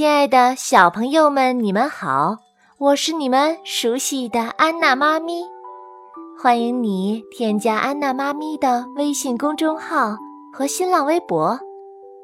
[0.00, 2.38] 亲爱的小朋友们，你们好，
[2.78, 5.42] 我是你们熟悉的安娜妈咪，
[6.38, 10.16] 欢迎你添加安娜妈咪的微信公众号
[10.54, 11.60] 和新浪微博，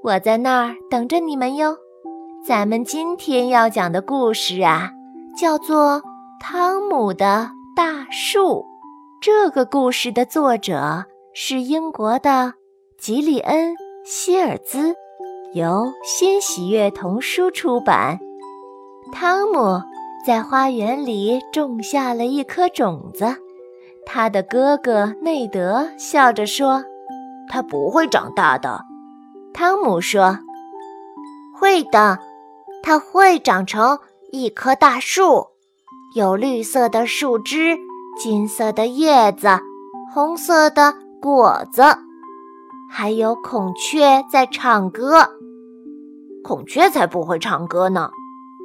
[0.03, 1.77] 我在那儿等着你们哟。
[2.47, 4.91] 咱们今天要讲的故事啊，
[5.37, 6.01] 叫做
[6.41, 8.61] 《汤姆的大树》。
[9.21, 11.05] 这个故事的作者
[11.35, 12.55] 是英国的
[12.99, 13.75] 吉里恩·
[14.07, 14.95] 希尔兹。
[15.55, 18.19] 由新喜悦童书出版。
[19.13, 19.81] 汤姆
[20.27, 23.37] 在花园里种下了一颗种子，
[24.05, 26.85] 他的哥哥内德笑着说
[27.49, 28.85] ：“他不会长大的。”
[29.55, 30.39] 汤姆说
[31.55, 32.19] ：“会的，
[32.83, 33.99] 它会长成
[34.33, 35.47] 一棵大树，
[36.15, 37.79] 有绿色的树枝、
[38.21, 39.49] 金色的叶子、
[40.13, 41.83] 红色的果子，
[42.91, 45.31] 还有孔雀在唱歌。”
[46.47, 48.09] 孔雀才不会唱歌呢，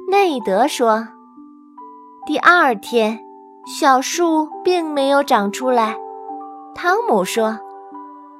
[0.08, 1.08] 内德说。
[2.24, 3.18] 第二天，
[3.66, 5.96] 小树并没有长出来。
[6.76, 7.58] 汤姆说：“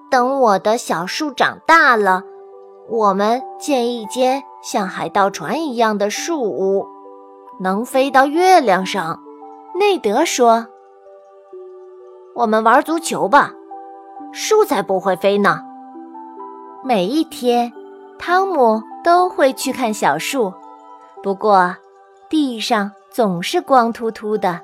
[0.08, 2.22] 等我的小树长大了，
[2.88, 6.86] 我们建一间像海盗船一样的树屋，
[7.58, 9.20] 能飞到月亮上。”
[9.74, 10.68] 内德说
[12.36, 13.52] ：“我们玩足球吧，
[14.30, 15.62] 树才不会飞呢。”
[16.86, 17.72] 每一天，
[18.24, 18.80] 汤姆。
[19.04, 20.54] 都会去看小树，
[21.24, 21.74] 不过
[22.30, 24.60] 地上总是光秃秃的。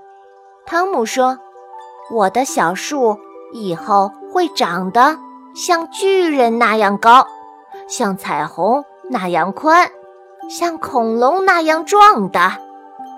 [0.65, 1.37] 汤姆说
[2.15, 3.19] ：“我的小树
[3.53, 5.19] 以后会长得
[5.57, 7.27] 像巨人那样高，
[7.89, 9.91] 像彩虹那样宽，
[10.49, 12.53] 像恐龙那样壮的。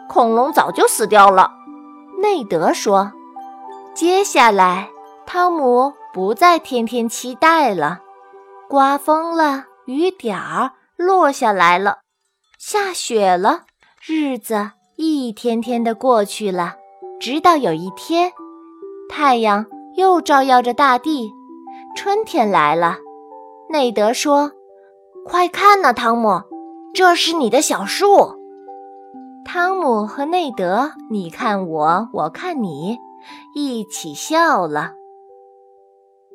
[0.09, 1.51] 恐龙早就死掉了。”
[2.19, 3.13] 内德说。
[3.93, 4.89] 接下来，
[5.27, 8.01] 汤姆不再天天期待了。
[8.71, 10.73] 刮风了，雨点儿。
[10.97, 12.01] 落下来了，
[12.59, 13.63] 下雪了，
[14.03, 16.77] 日子一天天的过去了，
[17.19, 18.31] 直到有一天，
[19.09, 19.65] 太阳
[19.97, 21.33] 又照耀着大地，
[21.97, 22.99] 春天来了。
[23.71, 24.53] 内德说
[25.25, 26.43] ：“快看呐，汤姆，
[26.93, 28.37] 这是你的小树。”
[29.43, 32.99] 汤姆和内德，你看我，我看你，
[33.55, 34.93] 一起笑了。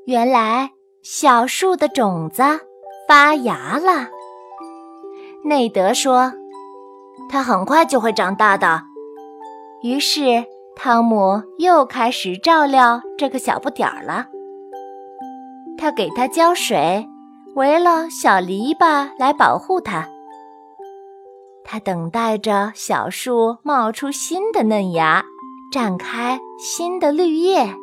[0.07, 0.71] 原来
[1.03, 2.41] 小树的种子
[3.07, 4.09] 发芽了。
[5.43, 6.33] 内德说
[7.29, 8.83] ：“他很快就会长大的。”
[9.83, 10.43] 于是
[10.75, 14.25] 汤姆又开始照料这个小不点儿了。
[15.77, 17.07] 他给它浇水，
[17.55, 20.07] 围了小篱笆来保护它。
[21.63, 25.23] 他等待着小树冒出新的嫩芽，
[25.71, 27.75] 展开新的绿叶。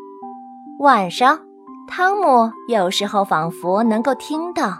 [0.80, 1.40] 晚上，
[1.86, 4.78] 汤姆有时候仿佛能够听到。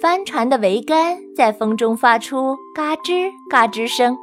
[0.00, 4.16] 帆船的桅杆在风中发出嘎吱嘎吱声，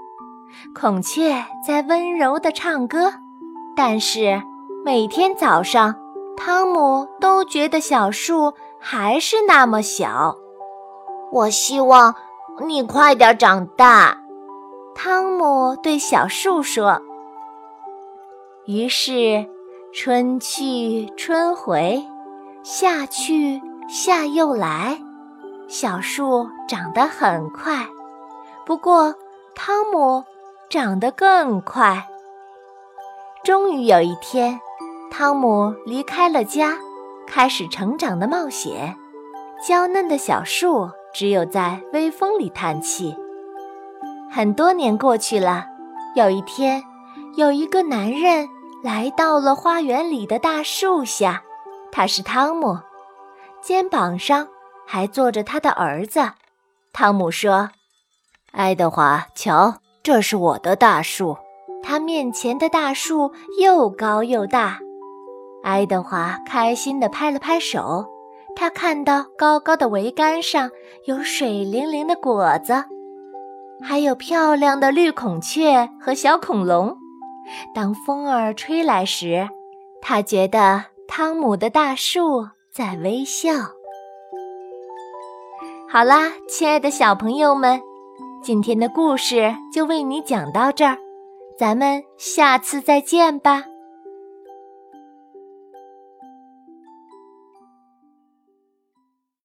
[0.73, 3.13] 孔雀在温柔地唱歌。
[3.75, 4.41] 但是
[4.83, 5.93] 每天早上，
[6.35, 10.35] 汤姆都觉得小树还是那么小。
[11.31, 12.15] 我希望
[12.65, 14.17] 你快点长大，
[14.95, 16.99] 汤姆对小树说。
[18.65, 19.45] 于是，
[19.93, 22.03] 春去春回，
[22.63, 24.99] 夏去夏又来。
[25.67, 27.87] 小树长得很快，
[28.65, 29.13] 不过
[29.53, 30.23] 汤姆
[30.69, 32.07] 长得更快。
[33.43, 34.59] 终于有一天，
[35.11, 36.77] 汤姆离开了家，
[37.27, 38.97] 开始成长的冒险。
[39.65, 43.17] 娇嫩的小树只有在微风里叹气。
[44.31, 45.65] 很多年过去了，
[46.15, 46.81] 有一天，
[47.35, 48.47] 有一个男人
[48.83, 51.43] 来到了花园里的大树下，
[51.91, 52.79] 他是汤姆，
[53.61, 54.47] 肩膀上。
[54.87, 56.31] 还坐着他的儿子，
[56.93, 57.69] 汤姆说
[58.53, 61.37] ：“爱德华，瞧，这是我的大树。
[61.83, 64.79] 他面前的大树又高又大。”
[65.63, 68.07] 爱德华开心地拍了拍手，
[68.55, 70.71] 他看到高高的桅杆上
[71.05, 72.85] 有水灵灵的果子，
[73.83, 76.97] 还有漂亮的绿孔雀和小恐龙。
[77.75, 79.49] 当风儿吹来时，
[80.01, 83.76] 他觉得汤姆的大树在微笑。
[85.89, 87.81] 好啦，亲爱的小朋友们，
[88.43, 90.97] 今天的故事就为你讲到这儿，
[91.57, 93.63] 咱们下次再见吧。